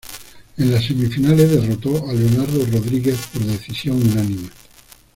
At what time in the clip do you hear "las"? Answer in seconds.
0.71-0.83